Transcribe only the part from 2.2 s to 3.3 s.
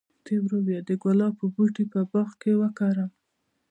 کې وکرم؟